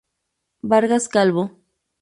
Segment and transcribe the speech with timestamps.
[0.71, 1.43] Vargas Calvo.